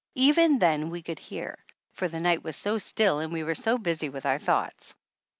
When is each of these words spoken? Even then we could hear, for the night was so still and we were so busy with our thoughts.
Even 0.15 0.57
then 0.57 0.89
we 0.89 1.03
could 1.03 1.19
hear, 1.19 1.63
for 1.93 2.07
the 2.07 2.19
night 2.19 2.41
was 2.43 2.55
so 2.55 2.79
still 2.79 3.19
and 3.19 3.31
we 3.31 3.43
were 3.43 3.53
so 3.53 3.77
busy 3.77 4.09
with 4.09 4.25
our 4.25 4.39
thoughts. 4.39 4.95